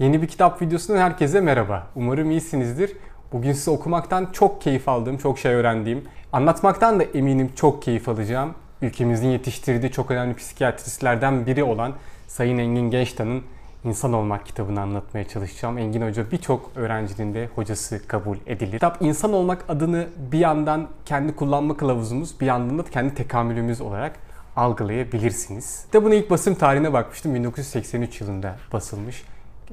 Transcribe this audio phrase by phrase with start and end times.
[0.00, 1.86] Yeni bir kitap videosundan herkese merhaba.
[1.96, 2.96] Umarım iyisinizdir.
[3.32, 8.54] Bugün size okumaktan çok keyif aldığım, çok şey öğrendiğim, anlatmaktan da eminim çok keyif alacağım.
[8.82, 11.92] Ülkemizin yetiştirdiği çok önemli psikiyatristlerden biri olan
[12.26, 13.42] Sayın Engin Gençtan'ın
[13.84, 15.78] İnsan Olmak kitabını anlatmaya çalışacağım.
[15.78, 18.72] Engin Hoca birçok öğrencinin de hocası kabul edilir.
[18.72, 24.12] Kitap İnsan Olmak adını bir yandan kendi kullanma kılavuzumuz, bir yandan da kendi tekamülümüz olarak
[24.56, 25.84] algılayabilirsiniz.
[25.84, 27.34] Kitabın ilk basım tarihine bakmıştım.
[27.34, 29.24] 1983 yılında basılmış.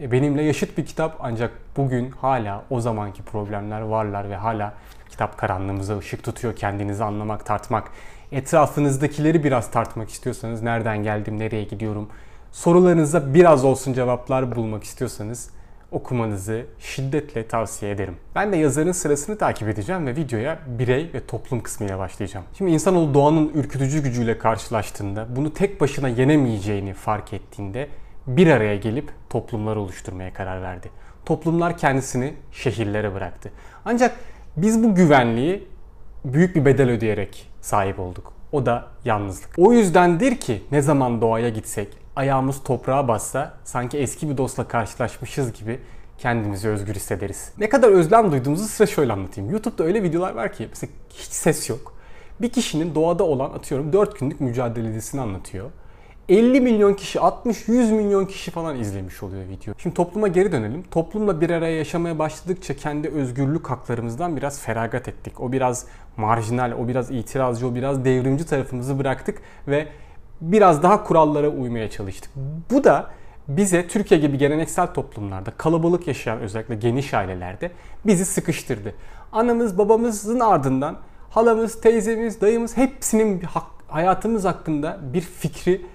[0.02, 4.74] E, benimle yaşıt bir kitap ancak bugün hala o zamanki problemler varlar ve hala
[5.10, 6.56] kitap karanlığımıza ışık tutuyor.
[6.56, 7.92] Kendinizi anlamak, tartmak,
[8.32, 12.10] etrafınızdakileri biraz tartmak istiyorsanız nereden geldim, nereye gidiyorum,
[12.52, 15.50] sorularınıza biraz olsun cevaplar bulmak istiyorsanız
[15.92, 18.16] okumanızı şiddetle tavsiye ederim.
[18.36, 22.46] Ben de yazarın sırasını takip edeceğim ve videoya birey ve toplum kısmıyla başlayacağım.
[22.58, 27.88] Şimdi insanoğlu doğanın ürkütücü gücüyle karşılaştığında, bunu tek başına yenemeyeceğini fark ettiğinde
[28.28, 30.90] bir araya gelip toplumlar oluşturmaya karar verdi.
[31.26, 33.52] Toplumlar kendisini şehirlere bıraktı.
[33.86, 34.16] Ancak
[34.58, 35.68] biz bu güvenliği
[36.26, 38.34] büyük bir bedel ödeyerek sahip olduk.
[38.52, 39.50] O da yalnızlık.
[39.58, 45.54] O yüzdendir ki ne zaman doğaya gitsek, ayağımız toprağa bassa sanki eski bir dostla karşılaşmışız
[45.54, 45.80] gibi
[46.18, 47.52] kendimizi özgür hissederiz.
[47.58, 49.52] Ne kadar özlem duyduğumuzu size şöyle anlatayım.
[49.52, 51.94] YouTube'da öyle videolar var ki mesela hiç ses yok.
[52.42, 55.72] Bir kişinin doğada olan atıyorum 4 günlük mücadelesini anlatıyor.
[56.30, 59.74] 50 milyon kişi, 60-100 milyon kişi falan izlemiş oluyor video.
[59.78, 60.84] Şimdi topluma geri dönelim.
[60.84, 65.42] Toplumla bir araya yaşamaya başladıkça kendi özgürlük haklarımızdan biraz feragat ettik.
[65.42, 65.86] O biraz
[66.18, 69.88] marjinal, o biraz itirazcı, o biraz devrimci tarafımızı bıraktık ve
[70.42, 72.32] biraz daha kurallara uymaya çalıştık.
[72.72, 73.10] Bu da
[73.48, 77.72] bize Türkiye gibi geleneksel toplumlarda kalabalık yaşayan özellikle geniş ailelerde
[78.06, 78.94] bizi sıkıştırdı.
[79.32, 80.98] Anamız babamızın ardından
[81.30, 83.42] halamız, teyzemiz, dayımız hepsinin
[83.88, 85.86] hayatımız hakkında bir fikri,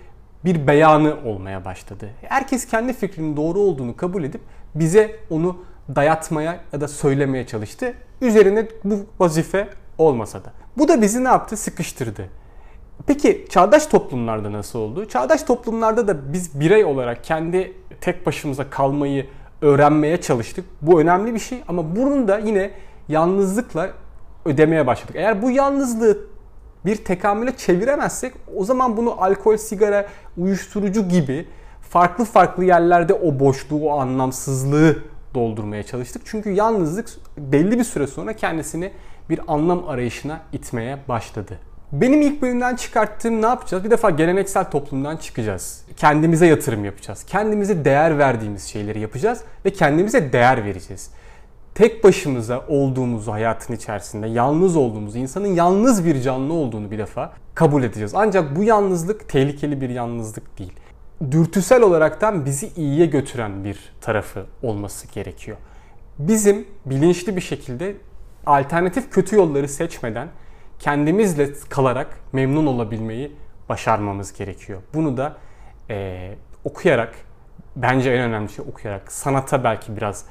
[0.44, 2.10] bir beyanı olmaya başladı.
[2.22, 4.40] Herkes kendi fikrinin doğru olduğunu kabul edip
[4.74, 5.56] bize onu
[5.96, 7.94] dayatmaya ya da söylemeye çalıştı.
[8.20, 9.68] Üzerine bu vazife
[9.98, 10.52] olmasa da.
[10.78, 11.56] Bu da bizi ne yaptı?
[11.56, 12.28] Sıkıştırdı.
[13.06, 15.08] Peki çağdaş toplumlarda nasıl oldu?
[15.08, 19.26] Çağdaş toplumlarda da biz birey olarak kendi tek başımıza kalmayı
[19.62, 20.64] öğrenmeye çalıştık.
[20.82, 22.70] Bu önemli bir şey ama bunu da yine
[23.08, 23.90] yalnızlıkla
[24.44, 25.16] ödemeye başladık.
[25.16, 26.31] Eğer bu yalnızlığı
[26.86, 30.06] bir tekamüle çeviremezsek o zaman bunu alkol, sigara,
[30.36, 31.46] uyuşturucu gibi
[31.80, 34.98] farklı farklı yerlerde o boşluğu, o anlamsızlığı
[35.34, 36.22] doldurmaya çalıştık.
[36.24, 38.92] Çünkü yalnızlık belli bir süre sonra kendisini
[39.30, 41.58] bir anlam arayışına itmeye başladı.
[41.92, 43.84] Benim ilk bölümden çıkarttığım ne yapacağız?
[43.84, 45.84] Bir defa geleneksel toplumdan çıkacağız.
[45.96, 47.24] Kendimize yatırım yapacağız.
[47.24, 51.10] Kendimize değer verdiğimiz şeyleri yapacağız ve kendimize değer vereceğiz.
[51.74, 57.82] Tek başımıza olduğumuzu hayatın içerisinde, yalnız olduğumuzu, insanın yalnız bir canlı olduğunu bir defa kabul
[57.82, 58.14] edeceğiz.
[58.14, 60.72] Ancak bu yalnızlık tehlikeli bir yalnızlık değil.
[61.30, 65.56] Dürtüsel olaraktan bizi iyiye götüren bir tarafı olması gerekiyor.
[66.18, 67.94] Bizim bilinçli bir şekilde
[68.46, 70.28] alternatif kötü yolları seçmeden
[70.78, 73.32] kendimizle kalarak memnun olabilmeyi
[73.68, 74.82] başarmamız gerekiyor.
[74.94, 75.36] Bunu da
[75.90, 76.28] e,
[76.64, 77.14] okuyarak,
[77.76, 80.24] bence en önemli şey okuyarak, sanata belki biraz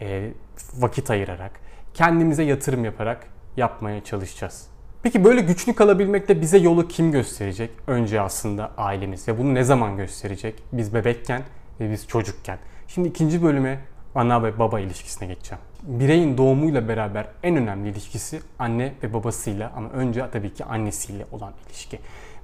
[0.00, 0.30] e,
[0.78, 1.60] vakit ayırarak,
[1.94, 3.26] kendimize yatırım yaparak
[3.56, 4.66] yapmaya çalışacağız.
[5.02, 7.70] Peki böyle güçlü kalabilmekte bize yolu kim gösterecek?
[7.86, 10.62] Önce aslında ailemiz ve bunu ne zaman gösterecek?
[10.72, 11.42] Biz bebekken
[11.80, 12.58] ve biz çocukken.
[12.88, 13.80] Şimdi ikinci bölüme
[14.14, 15.62] ana ve baba ilişkisine geçeceğim.
[15.82, 21.52] Bireyin doğumuyla beraber en önemli ilişkisi anne ve babasıyla ama önce tabii ki annesiyle olan
[21.66, 21.98] ilişki.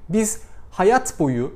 [0.09, 1.53] Biz hayat boyu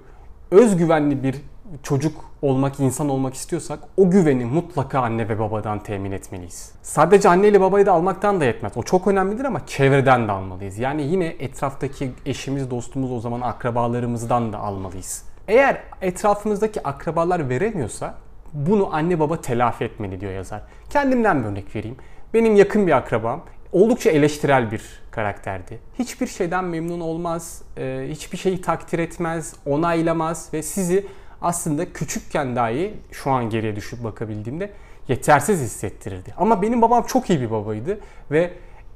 [0.51, 1.37] özgüvenli bir
[1.83, 6.73] çocuk olmak, insan olmak istiyorsak o güveni mutlaka anne ve babadan temin etmeliyiz.
[6.83, 8.73] Sadece anne ile babayı da almaktan da yetmez.
[8.77, 10.79] O çok önemlidir ama çevreden de almalıyız.
[10.79, 15.25] Yani yine etraftaki eşimiz, dostumuz o zaman akrabalarımızdan da almalıyız.
[15.49, 18.15] Eğer etrafımızdaki akrabalar veremiyorsa
[18.53, 20.63] bunu anne baba telafi etmeli diyor yazar.
[20.91, 21.97] Kendimden bir örnek vereyim.
[22.35, 23.41] Benim yakın bir akrabam
[23.73, 25.79] oldukça eleştirel bir karakterdi.
[25.99, 31.07] Hiçbir şeyden memnun olmaz, e, hiçbir şeyi takdir etmez, onaylamaz ve sizi
[31.43, 34.71] aslında küçükken dahi şu an geriye düşüp bakabildiğimde
[35.09, 36.35] yetersiz hissettirirdi.
[36.37, 37.99] Ama benim babam çok iyi bir babaydı
[38.31, 38.51] ve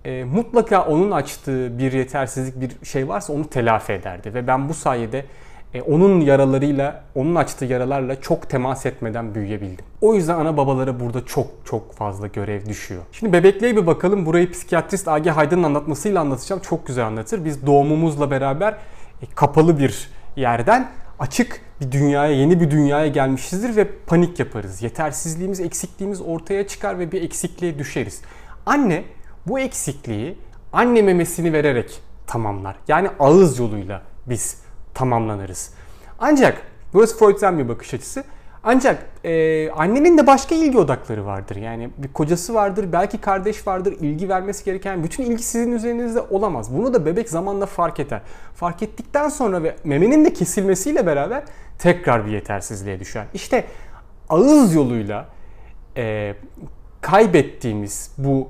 [0.04, 4.74] e, mutlaka onun açtığı bir yetersizlik bir şey varsa onu telafi ederdi ve ben bu
[4.74, 5.24] sayede
[5.74, 9.84] e, onun yaralarıyla, onun açtığı yaralarla çok temas etmeden büyüyebildim.
[10.00, 13.02] O yüzden ana babalara burada çok çok fazla görev düşüyor.
[13.12, 14.26] Şimdi bebekliğe bir bakalım.
[14.26, 16.62] Burayı psikiyatrist Agi Haydın'ın anlatmasıyla anlatacağım.
[16.62, 17.44] Çok güzel anlatır.
[17.44, 18.72] Biz doğumumuzla beraber
[19.22, 20.88] e, kapalı bir yerden
[21.20, 24.82] açık bir dünyaya, yeni bir dünyaya gelmişizdir ve panik yaparız.
[24.82, 28.22] Yetersizliğimiz, eksikliğimiz ortaya çıkar ve bir eksikliğe düşeriz.
[28.66, 29.04] Anne
[29.46, 30.38] bu eksikliği
[30.72, 32.76] anne memesini vererek tamamlar.
[32.88, 34.58] Yani ağız yoluyla biz
[34.94, 35.70] tamamlanırız.
[36.18, 36.62] Ancak
[36.92, 38.24] burası Freud'den bir bakış açısı.
[38.64, 41.56] Ancak e, annenin de başka ilgi odakları vardır.
[41.56, 46.76] Yani bir kocası vardır, belki kardeş vardır, ilgi vermesi gereken bütün ilgi sizin üzerinizde olamaz.
[46.76, 48.20] Bunu da bebek zamanla fark eder.
[48.54, 51.42] Fark ettikten sonra ve memenin de kesilmesiyle beraber
[51.78, 53.26] tekrar bir yetersizliğe düşer.
[53.34, 53.64] İşte
[54.28, 55.28] ağız yoluyla
[55.96, 56.34] e,
[57.00, 58.48] kaybettiğimiz bu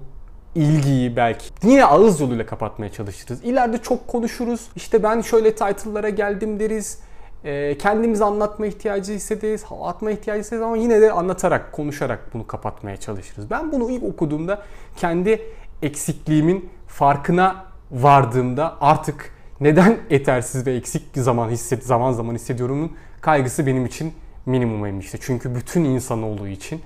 [0.55, 3.45] ilgiyi belki yine ağız yoluyla kapatmaya çalışırız.
[3.45, 4.69] İleride çok konuşuruz.
[4.77, 6.99] İşte ben şöyle title'lara geldim deriz.
[7.45, 12.47] E, kendimizi anlatma ihtiyacı hissederiz, hava atma ihtiyacı hissederiz ama yine de anlatarak, konuşarak bunu
[12.47, 13.51] kapatmaya çalışırız.
[13.51, 14.63] Ben bunu ilk okuduğumda
[14.97, 15.43] kendi
[15.83, 23.87] eksikliğimin farkına vardığımda artık neden yetersiz ve eksik zaman hisset zaman zaman hissediyorumun kaygısı benim
[23.87, 24.13] için
[24.47, 25.19] minimuma inmişti.
[25.21, 26.81] Çünkü bütün insanoğlu için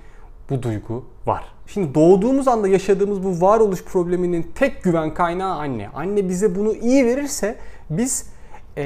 [0.50, 1.44] bu duygu var.
[1.66, 5.88] Şimdi doğduğumuz anda yaşadığımız bu varoluş probleminin tek güven kaynağı anne.
[5.94, 7.56] Anne bize bunu iyi verirse
[7.90, 8.33] biz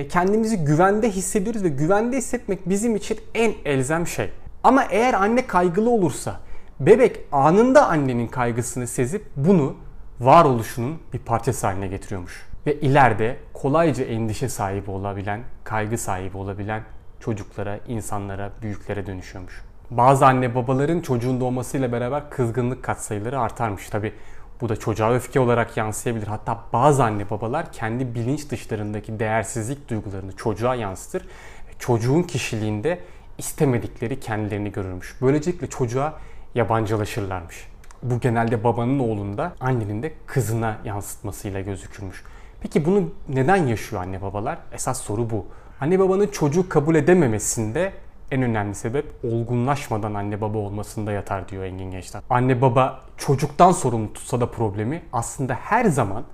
[0.09, 4.31] kendimizi güvende hissediyoruz ve güvende hissetmek bizim için en elzem şey.
[4.65, 6.41] Ama eğer anne kaygılı olursa
[6.81, 9.77] bebek anında annenin kaygısını sezip bunu
[10.21, 12.49] varoluşunun bir parçası haline getiriyormuş.
[12.67, 16.83] Ve ileride kolayca endişe sahibi olabilen, kaygı sahibi olabilen
[17.21, 19.63] çocuklara, insanlara, büyüklere dönüşüyormuş.
[19.91, 23.89] Bazı anne babaların çocuğun doğmasıyla beraber kızgınlık katsayıları artarmış.
[23.89, 24.13] Tabi
[24.61, 26.27] bu da çocuğa öfke olarak yansıyabilir.
[26.27, 31.29] Hatta bazı anne babalar kendi bilinç dışlarındaki değersizlik duygularını çocuğa yansıtır.
[31.79, 32.99] Çocuğun kişiliğinde
[33.39, 35.17] istemedikleri kendilerini görürmüş.
[35.23, 36.15] Böylelikle çocuğa
[36.55, 37.69] yabancılaşırlarmış.
[38.03, 42.25] Bu genelde babanın oğlunda, annenin de kızına yansıtmasıyla gözükürmüş.
[42.61, 44.59] Peki bunu neden yaşıyor anne babalar?
[44.73, 45.47] Esas soru bu.
[45.81, 47.93] Anne babanın çocuğu kabul edememesinde
[48.31, 52.23] en önemli sebep olgunlaşmadan anne baba olmasında yatar diyor Engin Gençler.
[52.31, 56.25] Anne baba çocuktan sorumlu tutsa da problemi aslında her zaman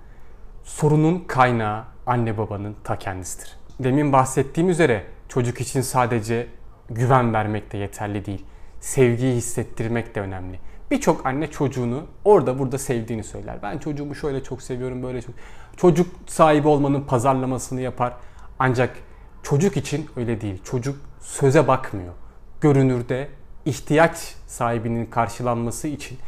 [0.65, 3.57] sorunun kaynağı anne babanın ta kendisidir.
[3.81, 6.47] Demin bahsettiğim üzere çocuk için sadece
[6.91, 8.45] güven vermek de yeterli değil.
[8.81, 10.59] Sevgiyi hissettirmek de önemli.
[10.91, 13.57] Birçok anne çocuğunu orada burada sevdiğini söyler.
[13.63, 15.35] Ben çocuğumu şöyle çok seviyorum, böyle çok.
[15.77, 18.13] Çocuk sahibi olmanın pazarlamasını yapar.
[18.59, 18.97] Ancak
[19.43, 20.63] çocuk için öyle değil.
[20.65, 22.13] Çocuk söze bakmıyor.
[22.61, 23.29] Görünürde
[23.65, 26.19] ihtiyaç sahibinin karşılanması için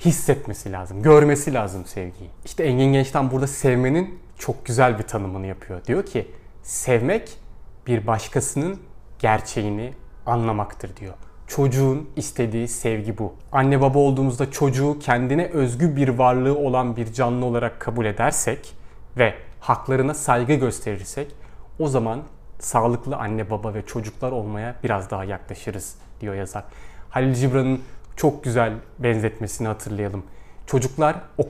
[0.00, 2.30] hissetmesi lazım, görmesi lazım sevgiyi.
[2.44, 5.84] İşte Engin Genç'ten burada sevmenin çok güzel bir tanımını yapıyor.
[5.84, 6.30] Diyor ki
[6.62, 7.38] sevmek
[7.86, 8.80] bir başkasının
[9.18, 9.94] gerçeğini
[10.26, 11.14] anlamaktır diyor.
[11.46, 13.34] Çocuğun istediği sevgi bu.
[13.52, 18.74] Anne baba olduğumuzda çocuğu kendine özgü bir varlığı olan bir canlı olarak kabul edersek
[19.16, 21.34] ve haklarına saygı gösterirsek
[21.78, 22.22] o zaman
[22.64, 26.64] sağlıklı anne baba ve çocuklar olmaya biraz daha yaklaşırız diyor yazar.
[27.10, 27.80] Halil Cibran'ın
[28.16, 30.24] çok güzel benzetmesini hatırlayalım.
[30.66, 31.48] Çocuklar ok,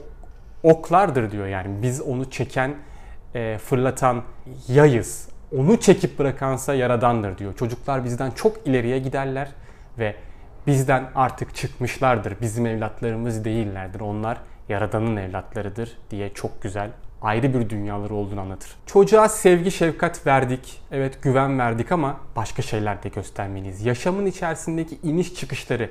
[0.63, 2.75] oklardır diyor yani biz onu çeken,
[3.35, 4.23] e, fırlatan
[4.69, 5.29] yayız.
[5.59, 7.57] Onu çekip bırakansa yaradandır diyor.
[7.57, 9.49] Çocuklar bizden çok ileriye giderler
[9.99, 10.17] ve
[10.67, 12.41] bizden artık çıkmışlardır.
[12.41, 14.01] Bizim evlatlarımız değillerdir.
[14.01, 14.39] Onlar
[14.69, 16.91] yaradanın evlatlarıdır diye çok güzel
[17.25, 18.71] ayrı bir dünyaları olduğunu anlatır.
[18.87, 23.87] Çocuğa sevgi, şefkat verdik, evet güven verdik ama başka şeyler de göstermeliyiz.
[23.87, 25.91] Yaşamın içerisindeki iniş çıkışları,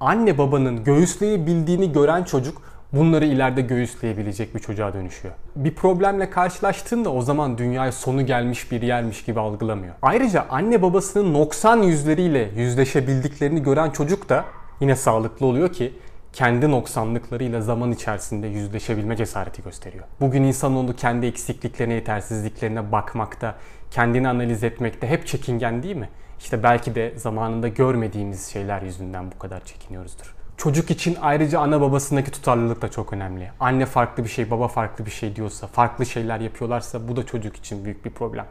[0.00, 2.62] anne babanın göğüsleyebildiğini gören çocuk
[2.92, 5.34] bunları ileride göğüsleyebilecek bir çocuğa dönüşüyor.
[5.56, 9.94] Bir problemle karşılaştığında o zaman dünyaya sonu gelmiş bir yermiş gibi algılamıyor.
[10.02, 14.44] Ayrıca anne babasının noksan yüzleriyle yüzleşebildiklerini gören çocuk da
[14.80, 15.92] yine sağlıklı oluyor ki
[16.34, 20.04] kendi noksanlıklarıyla zaman içerisinde yüzleşebilme cesareti gösteriyor.
[20.20, 23.54] Bugün insanoğlu kendi eksikliklerine, yetersizliklerine bakmakta,
[23.90, 26.08] kendini analiz etmekte hep çekingen değil mi?
[26.38, 30.34] İşte belki de zamanında görmediğimiz şeyler yüzünden bu kadar çekiniyoruzdur.
[30.56, 33.50] Çocuk için ayrıca ana babasındaki tutarlılık da çok önemli.
[33.60, 37.56] Anne farklı bir şey, baba farklı bir şey diyorsa, farklı şeyler yapıyorlarsa bu da çocuk
[37.56, 38.46] için büyük bir problem.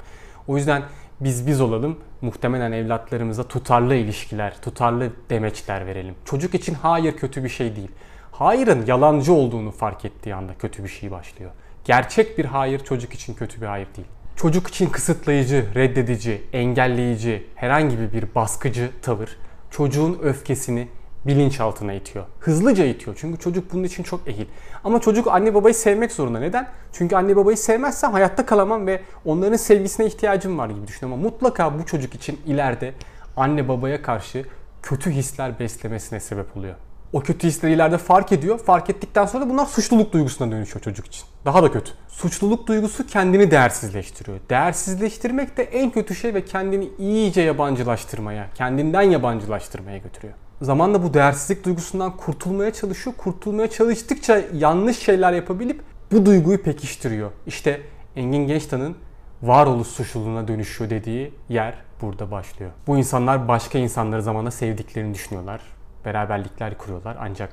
[0.47, 0.83] O yüzden
[1.19, 1.99] biz biz olalım.
[2.21, 6.15] Muhtemelen evlatlarımıza tutarlı ilişkiler, tutarlı demeçler verelim.
[6.25, 7.91] Çocuk için hayır kötü bir şey değil.
[8.31, 11.51] Hayırın yalancı olduğunu fark ettiği anda kötü bir şey başlıyor.
[11.85, 14.07] Gerçek bir hayır çocuk için kötü bir hayır değil.
[14.35, 19.37] Çocuk için kısıtlayıcı, reddedici, engelleyici, herhangi bir baskıcı tavır
[19.71, 20.87] çocuğun öfkesini
[21.25, 22.25] bilinçaltına itiyor.
[22.39, 24.45] Hızlıca itiyor çünkü çocuk bunun için çok ehil.
[24.83, 26.39] Ama çocuk anne babayı sevmek zorunda.
[26.39, 26.67] Neden?
[26.93, 31.23] Çünkü anne babayı sevmezsem hayatta kalamam ve onların sevgisine ihtiyacım var gibi düşünüyorum.
[31.23, 32.93] Ama mutlaka bu çocuk için ileride
[33.37, 34.45] anne babaya karşı
[34.81, 36.75] kötü hisler beslemesine sebep oluyor.
[37.13, 38.59] O kötü hisleri ileride fark ediyor.
[38.59, 41.25] Fark ettikten sonra bunlar suçluluk duygusuna dönüşüyor çocuk için.
[41.45, 41.91] Daha da kötü.
[42.07, 44.39] Suçluluk duygusu kendini değersizleştiriyor.
[44.49, 51.65] Değersizleştirmek de en kötü şey ve kendini iyice yabancılaştırmaya, kendinden yabancılaştırmaya götürüyor zamanla bu değersizlik
[51.65, 53.15] duygusundan kurtulmaya çalışıyor.
[53.17, 55.81] Kurtulmaya çalıştıkça yanlış şeyler yapabilip
[56.11, 57.31] bu duyguyu pekiştiriyor.
[57.47, 57.81] İşte
[58.15, 58.95] Engin Gençtan'ın
[59.43, 62.71] varoluş suçluluğuna dönüşüyor dediği yer burada başlıyor.
[62.87, 65.61] Bu insanlar başka insanları zamanla sevdiklerini düşünüyorlar.
[66.05, 67.49] Beraberlikler kuruyorlar ancak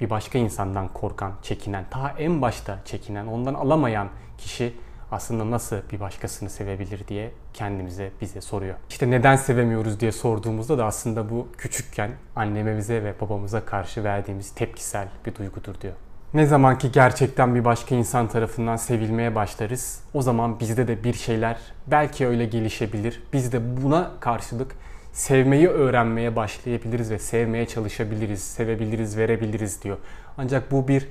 [0.00, 4.74] bir başka insandan korkan, çekinen, ta en başta çekinen, ondan alamayan kişi
[5.10, 8.74] aslında nasıl bir başkasını sevebilir diye kendimize bize soruyor.
[8.90, 15.08] İşte neden sevemiyoruz diye sorduğumuzda da aslında bu küçükken annemize ve babamıza karşı verdiğimiz tepkisel
[15.26, 15.94] bir duygudur diyor.
[16.34, 21.14] Ne zaman ki gerçekten bir başka insan tarafından sevilmeye başlarız, o zaman bizde de bir
[21.14, 23.22] şeyler belki öyle gelişebilir.
[23.32, 24.76] Biz de buna karşılık
[25.12, 29.96] sevmeyi öğrenmeye başlayabiliriz ve sevmeye çalışabiliriz, sevebiliriz, verebiliriz diyor.
[30.38, 31.08] Ancak bu bir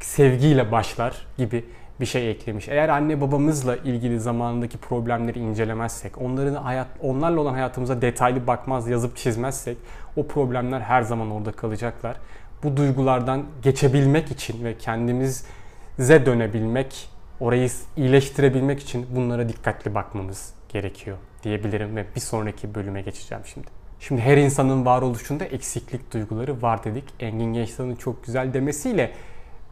[0.00, 1.64] sevgiyle başlar gibi
[2.00, 2.68] bir şey eklemiş.
[2.68, 9.16] Eğer anne babamızla ilgili zamanındaki problemleri incelemezsek, onların hayat onlarla olan hayatımıza detaylı bakmaz, yazıp
[9.16, 9.76] çizmezsek
[10.16, 12.16] o problemler her zaman orada kalacaklar.
[12.62, 17.08] Bu duygulardan geçebilmek için ve kendimize dönebilmek,
[17.40, 23.66] orayı iyileştirebilmek için bunlara dikkatli bakmamız gerekiyor diyebilirim ve bir sonraki bölüme geçeceğim şimdi.
[24.00, 27.04] Şimdi her insanın varoluşunda eksiklik duyguları var dedik.
[27.20, 29.12] Engin Gençtan'ın çok güzel demesiyle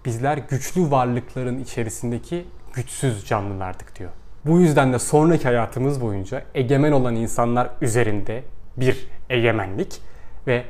[0.05, 4.11] bizler güçlü varlıkların içerisindeki güçsüz canlılardık diyor.
[4.47, 8.43] Bu yüzden de sonraki hayatımız boyunca egemen olan insanlar üzerinde
[8.77, 10.01] bir egemenlik
[10.47, 10.65] ve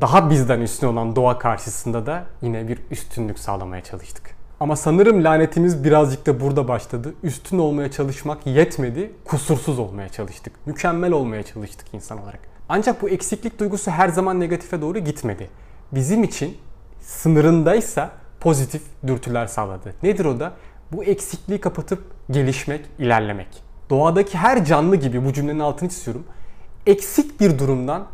[0.00, 4.34] daha bizden üstün olan doğa karşısında da yine bir üstünlük sağlamaya çalıştık.
[4.60, 7.14] Ama sanırım lanetimiz birazcık da burada başladı.
[7.22, 10.52] Üstün olmaya çalışmak yetmedi, kusursuz olmaya çalıştık.
[10.66, 12.40] Mükemmel olmaya çalıştık insan olarak.
[12.68, 15.50] Ancak bu eksiklik duygusu her zaman negatife doğru gitmedi.
[15.92, 16.56] Bizim için
[17.00, 18.10] sınırındaysa
[18.44, 19.94] pozitif dürtüler sağladı.
[20.02, 20.52] Nedir o da?
[20.92, 23.48] Bu eksikliği kapatıp gelişmek, ilerlemek.
[23.90, 26.24] Doğadaki her canlı gibi bu cümlenin altını çiziyorum.
[26.86, 28.06] Eksik bir durumdan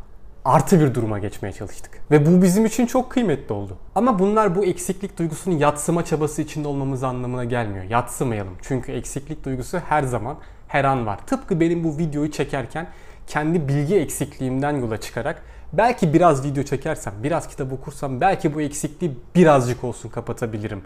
[0.45, 2.01] artı bir duruma geçmeye çalıştık.
[2.11, 3.77] Ve bu bizim için çok kıymetli oldu.
[3.95, 7.85] Ama bunlar bu eksiklik duygusunu yatsıma çabası içinde olmamız anlamına gelmiyor.
[7.85, 8.55] Yatsımayalım.
[8.63, 10.37] Çünkü eksiklik duygusu her zaman,
[10.69, 11.19] her an var.
[11.27, 12.87] Tıpkı benim bu videoyu çekerken
[13.27, 19.13] kendi bilgi eksikliğimden yola çıkarak belki biraz video çekersem, biraz kitap okursam belki bu eksikliği
[19.35, 20.83] birazcık olsun kapatabilirim.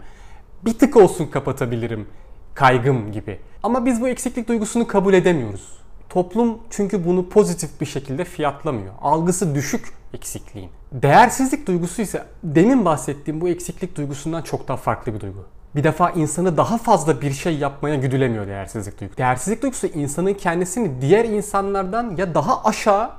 [0.65, 2.07] Bir tık olsun kapatabilirim
[2.53, 3.39] kaygım gibi.
[3.63, 5.77] Ama biz bu eksiklik duygusunu kabul edemiyoruz.
[6.09, 8.93] Toplum çünkü bunu pozitif bir şekilde fiyatlamıyor.
[9.01, 10.69] Algısı düşük eksikliğin.
[10.91, 15.45] Değersizlik duygusu ise demin bahsettiğim bu eksiklik duygusundan çok daha farklı bir duygu.
[15.75, 19.17] Bir defa insanı daha fazla bir şey yapmaya güdülemiyor değersizlik duygusu.
[19.17, 23.09] Değersizlik duygusu insanın kendisini diğer insanlardan ya daha aşağı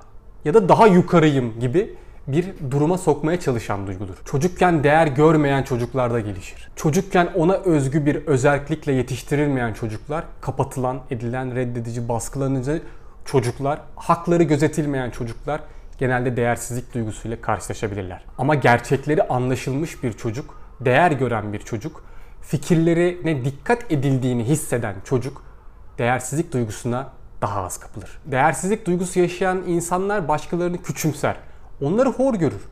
[0.46, 1.94] ya da daha yukarıyım gibi
[2.26, 4.14] bir duruma sokmaya çalışan duygudur.
[4.24, 6.68] Çocukken değer görmeyen çocuklarda gelişir.
[6.76, 12.82] Çocukken ona özgü bir özellikle yetiştirilmeyen çocuklar, kapatılan, edilen, reddedici, baskılanıcı
[13.24, 15.60] çocuklar, hakları gözetilmeyen çocuklar
[15.98, 18.24] genelde değersizlik duygusuyla karşılaşabilirler.
[18.38, 22.04] Ama gerçekleri anlaşılmış bir çocuk, değer gören bir çocuk,
[22.42, 25.42] fikirlerine dikkat edildiğini hisseden çocuk
[25.98, 28.18] değersizlik duygusuna daha az kapılır.
[28.24, 31.36] Değersizlik duygusu yaşayan insanlar başkalarını küçümser
[31.82, 32.62] onları hor görür.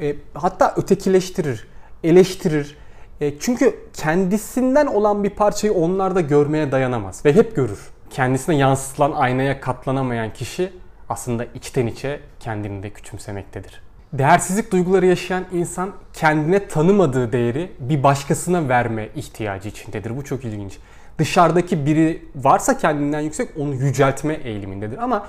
[0.00, 1.68] E, hatta ötekileştirir,
[2.04, 2.76] eleştirir.
[3.20, 7.90] E, çünkü kendisinden olan bir parçayı onlarda görmeye dayanamaz ve hep görür.
[8.10, 10.72] Kendisine yansıtılan aynaya katlanamayan kişi
[11.08, 13.82] aslında içten içe kendini de küçümsemektedir.
[14.12, 20.16] Değersizlik duyguları yaşayan insan kendine tanımadığı değeri bir başkasına verme ihtiyacı içindedir.
[20.16, 20.78] Bu çok ilginç.
[21.18, 24.98] Dışarıdaki biri varsa kendinden yüksek onu yüceltme eğilimindedir.
[24.98, 25.26] Ama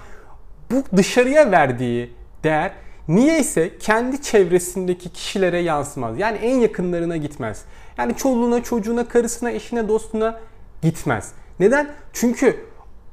[0.71, 2.71] bu dışarıya verdiği değer
[3.07, 6.19] Niye ise kendi çevresindeki kişilere yansımaz.
[6.19, 7.63] Yani en yakınlarına gitmez.
[7.97, 10.39] Yani çoluğuna, çocuğuna, karısına, eşine, dostuna
[10.81, 11.31] gitmez.
[11.59, 11.89] Neden?
[12.13, 12.65] Çünkü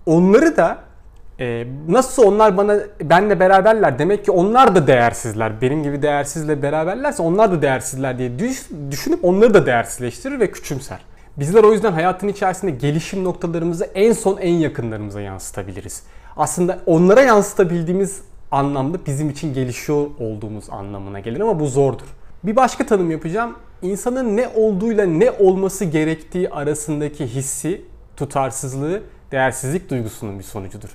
[0.06, 0.78] onları da
[1.40, 5.60] e, nasıl onlar bana benle beraberler demek ki onlar da değersizler.
[5.60, 8.32] Benim gibi değersizle beraberlerse onlar da değersizler diye
[8.90, 10.98] düşünüp onları da değersizleştirir ve küçümser.
[11.40, 16.02] Bizler o yüzden hayatın içerisinde gelişim noktalarımızı en son en yakınlarımıza yansıtabiliriz.
[16.36, 22.06] Aslında onlara yansıtabildiğimiz anlamda bizim için gelişiyor olduğumuz anlamına gelir ama bu zordur.
[22.44, 23.56] Bir başka tanım yapacağım.
[23.82, 27.82] İnsanın ne olduğuyla ne olması gerektiği arasındaki hissi,
[28.16, 29.02] tutarsızlığı,
[29.32, 30.88] değersizlik duygusunun bir sonucudur.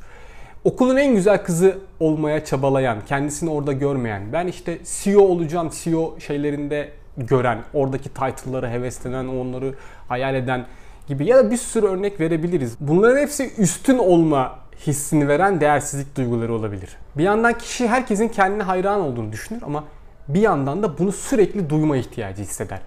[0.64, 6.90] Okulun en güzel kızı olmaya çabalayan, kendisini orada görmeyen, ben işte CEO olacağım, CEO şeylerinde
[7.18, 9.74] gören, oradaki title'lara heveslenen, onları
[10.14, 10.66] hayal eden
[11.08, 12.76] gibi ya da bir sürü örnek verebiliriz.
[12.80, 16.98] Bunların hepsi üstün olma hissini veren değersizlik duyguları olabilir.
[17.18, 19.84] Bir yandan kişi herkesin kendine hayran olduğunu düşünür ama
[20.28, 22.82] bir yandan da bunu sürekli duyma ihtiyacı hisseder.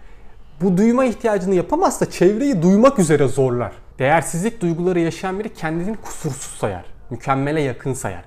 [0.61, 3.73] Bu duyma ihtiyacını yapamazsa çevreyi duymak üzere zorlar.
[3.99, 8.25] Değersizlik duyguları yaşayan biri kendini kusursuz sayar, mükemmele yakın sayar.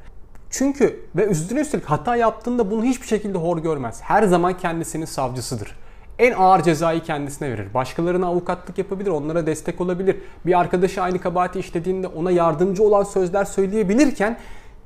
[0.50, 4.02] Çünkü ve üstüne üstelik hata yaptığında bunu hiçbir şekilde hor görmez.
[4.02, 5.76] Her zaman kendisinin savcısıdır
[6.20, 7.74] en ağır cezayı kendisine verir.
[7.74, 10.18] Başkalarına avukatlık yapabilir, onlara destek olabilir.
[10.46, 14.38] Bir arkadaşı aynı kabahati işlediğinde ona yardımcı olan sözler söyleyebilirken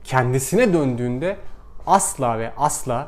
[0.04, 1.38] kendisine döndüğünde
[1.88, 3.08] asla ve asla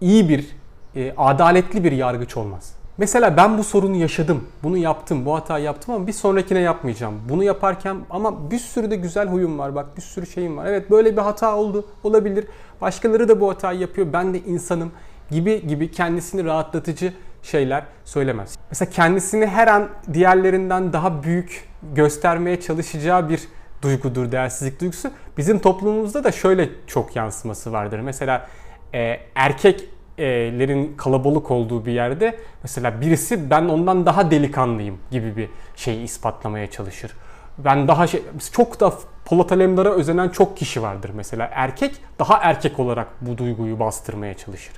[0.00, 0.56] iyi bir,
[0.96, 2.76] e, adaletli bir yargıç olmaz.
[2.98, 7.14] Mesela ben bu sorunu yaşadım, bunu yaptım, bu hatayı yaptım ama bir sonrakine yapmayacağım.
[7.28, 10.66] Bunu yaparken ama bir sürü de güzel huyum var bak bir sürü şeyim var.
[10.66, 12.46] Evet böyle bir hata oldu, olabilir.
[12.80, 14.92] Başkaları da bu hatayı yapıyor, ben de insanım
[15.30, 17.12] gibi gibi kendisini rahatlatıcı
[17.46, 18.58] şeyler söylemez.
[18.70, 23.40] Mesela kendisini her an diğerlerinden daha büyük göstermeye çalışacağı bir
[23.82, 25.10] duygudur değersizlik duygusu.
[25.36, 28.00] Bizim toplumumuzda da şöyle çok yansıması vardır.
[28.00, 28.46] Mesela
[28.94, 36.02] e, erkeklerin kalabalık olduğu bir yerde mesela birisi ben ondan daha delikanlıyım gibi bir şeyi
[36.04, 37.12] ispatlamaya çalışır.
[37.58, 38.22] Ben daha şey,
[38.52, 38.92] çok da
[39.24, 41.50] Polat Alemdar'a özenen çok kişi vardır mesela.
[41.52, 44.72] Erkek daha erkek olarak bu duyguyu bastırmaya çalışır.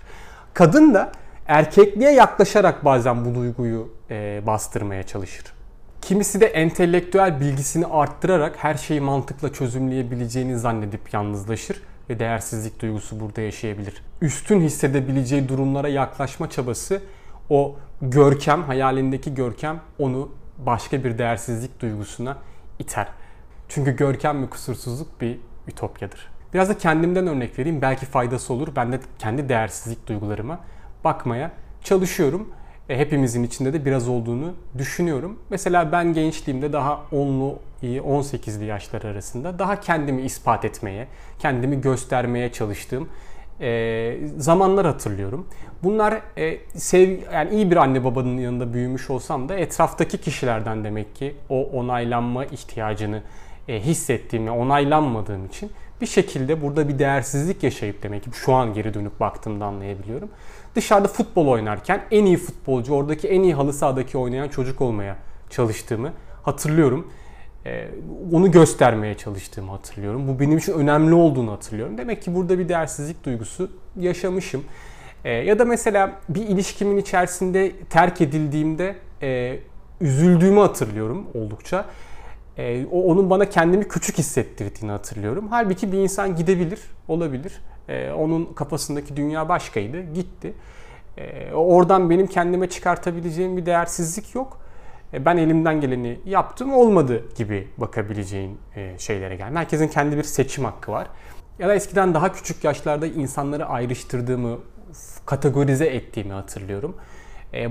[0.54, 1.12] Kadın da
[1.48, 5.44] erkekliğe yaklaşarak bazen bu duyguyu e, bastırmaya çalışır.
[6.02, 13.40] Kimisi de entelektüel bilgisini arttırarak her şeyi mantıkla çözümleyebileceğini zannedip yalnızlaşır ve değersizlik duygusu burada
[13.40, 14.02] yaşayabilir.
[14.20, 17.02] Üstün hissedebileceği durumlara yaklaşma çabası
[17.50, 22.36] o görkem, hayalindeki görkem onu başka bir değersizlik duygusuna
[22.78, 23.08] iter.
[23.68, 25.38] Çünkü görkem ve kusursuzluk bir
[25.68, 26.28] ütopyadır.
[26.54, 27.82] Biraz da kendimden örnek vereyim.
[27.82, 28.68] Belki faydası olur.
[28.76, 30.60] Ben de kendi değersizlik duygularıma
[31.04, 31.50] bakmaya
[31.84, 32.48] çalışıyorum.
[32.88, 35.38] E, hepimizin içinde de biraz olduğunu düşünüyorum.
[35.50, 43.08] Mesela ben gençliğimde daha 10'lu 18'li yaşlar arasında daha kendimi ispat etmeye, kendimi göstermeye çalıştığım
[43.60, 45.46] e, zamanlar hatırlıyorum.
[45.82, 51.16] Bunlar e, sev yani iyi bir anne babanın yanında büyümüş olsam da etraftaki kişilerden demek
[51.16, 53.22] ki o onaylanma ihtiyacını
[53.68, 58.94] e, hissettiğimi, onaylanmadığım için bir şekilde burada bir değersizlik yaşayıp demek ki şu an geri
[58.94, 60.28] dönüp baktığımda anlayabiliyorum.
[60.74, 65.16] Dışarıda futbol oynarken en iyi futbolcu, oradaki en iyi halı sahadaki oynayan çocuk olmaya
[65.50, 67.12] çalıştığımı hatırlıyorum.
[67.66, 67.88] Ee,
[68.32, 70.28] onu göstermeye çalıştığımı hatırlıyorum.
[70.28, 71.98] Bu benim için önemli olduğunu hatırlıyorum.
[71.98, 73.70] Demek ki burada bir değersizlik duygusu
[74.00, 74.64] yaşamışım.
[75.24, 79.58] Ee, ya da mesela bir ilişkimin içerisinde terk edildiğimde e,
[80.00, 81.84] üzüldüğümü hatırlıyorum oldukça.
[82.58, 85.48] E, onun bana kendimi küçük hissettirdiğini hatırlıyorum.
[85.50, 87.60] Halbuki bir insan gidebilir, olabilir.
[87.88, 90.54] E, onun kafasındaki dünya başkaydı, gitti.
[91.16, 94.58] E, oradan benim kendime çıkartabileceğim bir değersizlik yok.
[95.14, 99.56] E, ben elimden geleni yaptım, olmadı gibi bakabileceğin e, şeylere gel.
[99.56, 101.08] Herkesin kendi bir seçim hakkı var.
[101.58, 104.58] Ya da eskiden daha küçük yaşlarda insanları ayrıştırdığımı,
[105.26, 106.96] kategorize ettiğimi hatırlıyorum.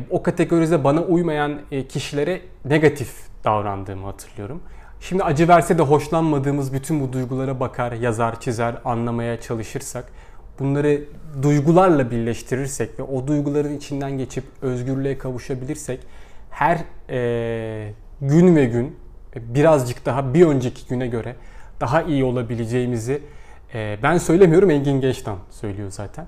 [0.09, 4.61] O kategorize bana uymayan e, kişilere negatif davrandığımı hatırlıyorum.
[5.01, 10.05] Şimdi acı verse de hoşlanmadığımız bütün bu duygulara bakar, yazar, çizer, anlamaya çalışırsak,
[10.59, 11.01] bunları
[11.41, 15.99] duygularla birleştirirsek ve o duyguların içinden geçip özgürlüğe kavuşabilirsek
[16.49, 16.79] her
[17.09, 18.95] e, gün ve gün
[19.35, 21.35] birazcık daha bir önceki güne göre
[21.81, 23.21] daha iyi olabileceğimizi
[23.73, 26.25] e, ben söylemiyorum Engin Geçtan söylüyor zaten.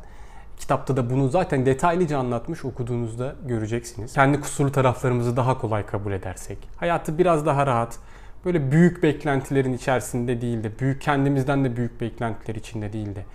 [0.59, 4.13] Kitapta da bunu zaten detaylıca anlatmış okuduğunuzda göreceksiniz.
[4.13, 7.99] Kendi kusurlu taraflarımızı daha kolay kabul edersek, hayatı biraz daha rahat,
[8.45, 13.25] böyle büyük beklentilerin içerisinde değil de, büyük kendimizden de büyük beklentiler içinde değil de,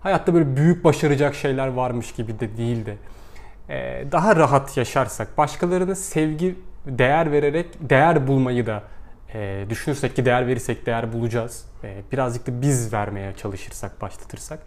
[0.00, 2.96] hayatta böyle büyük başaracak şeyler varmış gibi de değil de,
[3.68, 8.82] e, daha rahat yaşarsak, başkalarına sevgi, değer vererek değer bulmayı da
[9.34, 11.64] e, düşünürsek ki değer verirsek değer bulacağız.
[11.84, 14.58] E, birazcık da biz vermeye çalışırsak, başlatırsak.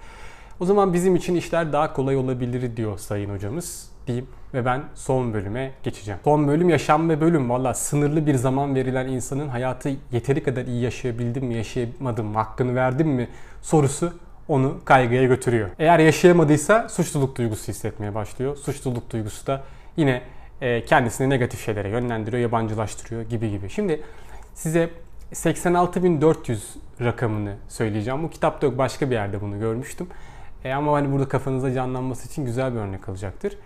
[0.60, 5.34] O zaman bizim için işler daha kolay olabilir diyor sayın hocamız diyeyim ve ben son
[5.34, 6.20] bölüme geçeceğim.
[6.24, 7.50] Son bölüm yaşam ve bölüm.
[7.50, 12.76] Valla sınırlı bir zaman verilen insanın hayatı yeteri kadar iyi yaşayabildim mi, yaşayamadım mı, hakkını
[12.76, 13.28] verdim mi
[13.62, 14.13] sorusu
[14.48, 15.70] onu kaygıya götürüyor.
[15.80, 18.56] Eğer yaşayamadıysa suçluluk duygusu hissetmeye başlıyor.
[18.56, 19.63] Suçluluk duygusu da
[19.98, 20.22] yine
[20.62, 23.70] e, kendisini negatif şeylere yönlendiriyor, yabancılaştırıyor gibi gibi.
[23.70, 24.02] Şimdi
[24.54, 24.89] size
[25.34, 26.58] 86.400
[27.02, 28.24] rakamını söyleyeceğim.
[28.24, 30.08] Bu kitapta yok başka bir yerde bunu görmüştüm.
[30.63, 33.58] E ama hani burada kafanızda canlanması için güzel bir örnek alacaktır.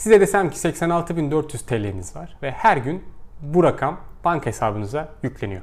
[0.00, 3.04] Size desem ki 86.400 TL'niz var ve her gün
[3.42, 5.60] bu rakam banka hesabınıza yükleniyor.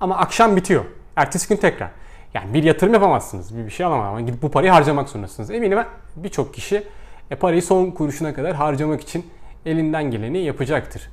[0.00, 0.84] Ama akşam bitiyor.
[1.16, 1.90] Ertesi gün tekrar.
[2.34, 3.56] Yani bir yatırım yapamazsınız.
[3.56, 5.50] Bir, şey alamam ama gidip bu parayı harcamak zorundasınız.
[5.50, 5.78] Eminim
[6.16, 6.86] birçok kişi
[7.30, 9.26] e, parayı son kuruşuna kadar harcamak için
[9.66, 11.10] elinden geleni yapacaktır.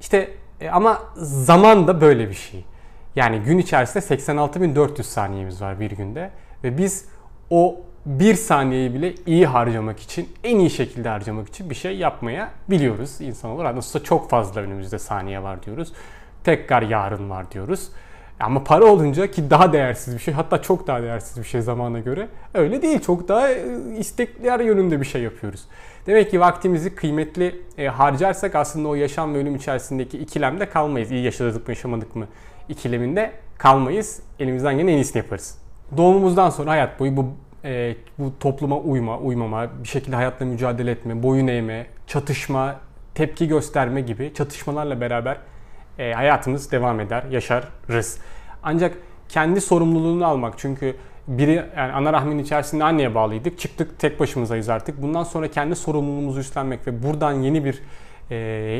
[0.00, 2.64] İşte e, ama zaman da böyle bir şey.
[3.16, 6.30] Yani gün içerisinde 86.400 saniyemiz var bir günde
[6.64, 7.04] ve biz
[7.50, 12.50] o bir saniyeyi bile iyi harcamak için, en iyi şekilde harcamak için bir şey yapmaya
[12.70, 13.74] biliyoruz insan olarak.
[13.74, 15.92] Nasılsa çok fazla önümüzde saniye var diyoruz.
[16.44, 17.88] Tekrar yarın var diyoruz.
[18.40, 21.98] Ama para olunca ki daha değersiz bir şey hatta çok daha değersiz bir şey zamana
[21.98, 23.00] göre öyle değil.
[23.00, 23.64] Çok daha e,
[23.98, 25.64] istekler yönünde bir şey yapıyoruz.
[26.06, 31.10] Demek ki vaktimizi kıymetli e, harcarsak aslında o yaşam ve ölüm içerisindeki ikilemde kalmayız.
[31.10, 32.26] İyi yaşadık mı yaşamadık mı
[32.68, 34.20] ikileminde kalmayız.
[34.40, 35.58] Elimizden gelen en iyisini yaparız.
[35.96, 37.26] Doğumumuzdan sonra hayat boyu bu
[37.64, 42.80] e, bu topluma uyma, uymama, bir şekilde hayatla mücadele etme, boyun eğme, çatışma,
[43.14, 45.36] tepki gösterme gibi çatışmalarla beraber
[45.98, 48.18] e, hayatımız devam eder, yaşarız.
[48.62, 48.96] Ancak
[49.28, 50.96] kendi sorumluluğunu almak çünkü
[51.28, 53.58] biri yani ana rahmin içerisinde anneye bağlıydık.
[53.58, 55.02] Çıktık tek başımızayız artık.
[55.02, 57.82] Bundan sonra kendi sorumluluğumuzu üstlenmek ve buradan yeni bir
[58.30, 58.34] e,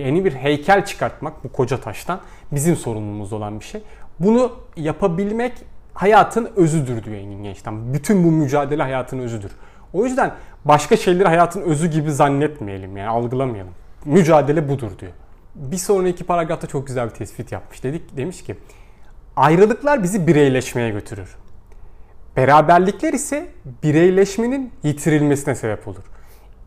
[0.07, 2.21] yeni bir heykel çıkartmak bu koca taştan
[2.53, 3.83] bizim sorumluluğumuz olan bir şey.
[4.21, 5.53] Bunu yapabilmek
[5.95, 7.95] hayatın özüdür diyor Engin Genç'ten.
[7.95, 9.51] Bütün bu mücadele hayatın özüdür.
[9.93, 13.73] O yüzden başka şeyleri hayatın özü gibi zannetmeyelim yani algılamayalım.
[14.05, 15.13] Mücadele budur diyor.
[15.55, 17.85] Bir sonraki paragrafta çok güzel bir tespit yapmış.
[17.85, 18.57] Dedik demiş ki
[19.37, 21.37] ayrılıklar bizi bireyleşmeye götürür.
[22.37, 23.49] Beraberlikler ise
[23.83, 26.03] bireyleşmenin yitirilmesine sebep olur.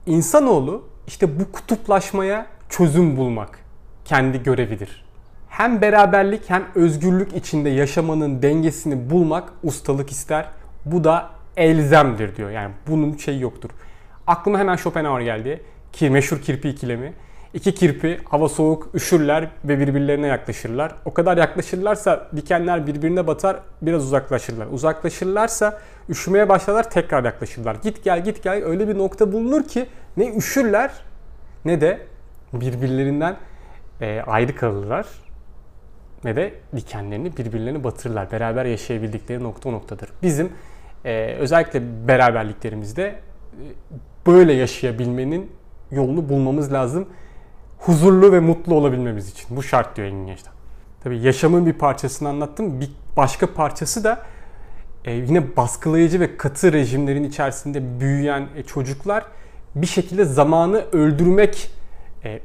[0.05, 3.59] İnsanoğlu işte bu kutuplaşmaya çözüm bulmak
[4.05, 5.04] kendi görevidir.
[5.57, 10.45] Hem beraberlik hem özgürlük içinde yaşamanın dengesini bulmak ustalık ister.
[10.85, 12.49] Bu da elzemdir diyor.
[12.49, 13.69] Yani bunun şeyi yoktur.
[14.27, 15.61] Aklıma hemen Schopenhauer geldi.
[15.93, 17.13] Ki meşhur kirpi ikilemi.
[17.53, 20.95] İki kirpi hava soğuk üşürler ve birbirlerine yaklaşırlar.
[21.05, 24.67] O kadar yaklaşırlarsa dikenler birbirine batar biraz uzaklaşırlar.
[24.71, 27.75] Uzaklaşırlarsa üşümeye başlarlar tekrar yaklaşırlar.
[27.83, 29.85] Git gel git gel öyle bir nokta bulunur ki
[30.17, 30.91] ne üşürler
[31.65, 31.99] ne de
[32.53, 33.35] birbirlerinden
[34.01, 35.24] e, ayrı kalırlar
[36.25, 38.31] ne de dikenlerini birbirlerine batırırlar.
[38.31, 40.09] Beraber yaşayabildikleri nokta noktadır.
[40.23, 40.49] Bizim
[41.05, 43.15] e, özellikle beraberliklerimizde e,
[44.27, 45.51] böyle yaşayabilmenin
[45.91, 47.07] yolunu bulmamız lazım.
[47.79, 49.57] Huzurlu ve mutlu olabilmemiz için.
[49.57, 50.53] Bu şart diyor Engin Genç'ten.
[51.03, 52.81] Tabii yaşamın bir parçasını anlattım.
[52.81, 54.23] Bir başka parçası da
[55.05, 59.25] e, yine baskılayıcı ve katı rejimlerin içerisinde büyüyen e, çocuklar
[59.75, 61.71] bir şekilde zamanı öldürmek
[62.23, 62.39] e,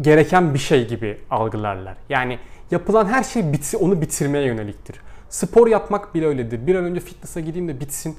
[0.00, 1.96] gereken bir şey gibi algılarlar.
[2.08, 2.38] Yani
[2.70, 5.00] yapılan her şey bitsi, onu bitirmeye yöneliktir.
[5.28, 6.66] Spor yapmak bile öyledir.
[6.66, 8.16] Bir an önce fitness'a gideyim de bitsin,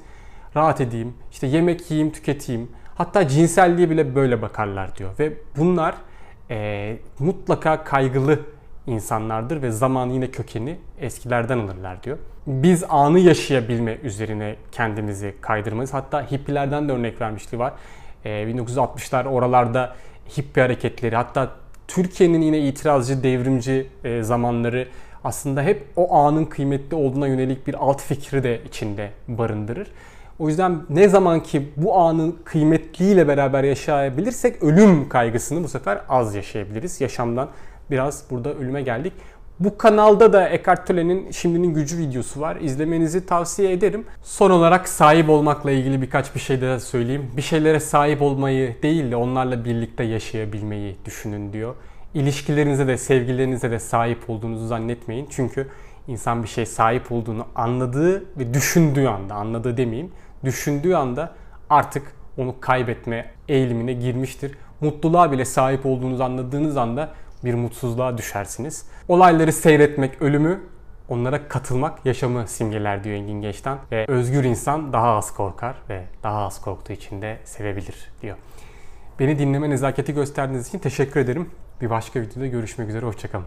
[0.56, 1.14] rahat edeyim.
[1.32, 2.70] İşte yemek yiyeyim, tüketeyim.
[2.94, 5.10] Hatta cinselliğe bile böyle bakarlar diyor.
[5.18, 5.94] Ve bunlar
[6.50, 8.40] e, mutlaka kaygılı
[8.86, 12.18] insanlardır ve zaman yine kökeni eskilerden alırlar diyor.
[12.46, 15.94] Biz anı yaşayabilme üzerine kendimizi kaydırmalıyız.
[15.94, 17.72] Hatta hippilerden de örnek vermişliği var.
[18.24, 19.96] E, 1960'lar oralarda
[20.38, 21.50] hippi hareketleri hatta
[21.88, 24.88] Türkiye'nin yine itirazcı, devrimci e, zamanları
[25.24, 29.88] aslında hep o anın kıymetli olduğuna yönelik bir alt fikri de içinde barındırır.
[30.38, 36.34] O yüzden ne zaman ki bu anın kıymetliyle beraber yaşayabilirsek ölüm kaygısını bu sefer az
[36.34, 37.00] yaşayabiliriz.
[37.00, 37.48] Yaşamdan
[37.90, 39.12] biraz burada ölüme geldik.
[39.60, 42.56] Bu kanalda da Eckhart Tolle'nin Şimdinin Gücü videosu var.
[42.56, 44.04] İzlemenizi tavsiye ederim.
[44.22, 47.30] Son olarak sahip olmakla ilgili birkaç bir şey daha söyleyeyim.
[47.36, 51.74] Bir şeylere sahip olmayı değil de onlarla birlikte yaşayabilmeyi düşünün diyor.
[52.14, 55.26] İlişkilerinize de sevgilerinize de sahip olduğunuzu zannetmeyin.
[55.30, 55.68] Çünkü
[56.08, 60.12] insan bir şey sahip olduğunu anladığı ve düşündüğü anda, anladığı demeyeyim,
[60.44, 61.34] düşündüğü anda
[61.70, 64.54] artık onu kaybetme eğilimine girmiştir.
[64.80, 67.08] Mutluluğa bile sahip olduğunuzu anladığınız anda
[67.44, 68.86] bir mutsuzluğa düşersiniz.
[69.08, 70.60] Olayları seyretmek ölümü,
[71.08, 73.78] onlara katılmak yaşamı simgeler diyor Engin Geç'ten.
[73.92, 78.36] Ve özgür insan daha az korkar ve daha az korktuğu için de sevebilir diyor.
[79.18, 81.50] Beni dinleme nezaketi gösterdiğiniz için teşekkür ederim.
[81.80, 83.46] Bir başka videoda görüşmek üzere, hoşçakalın.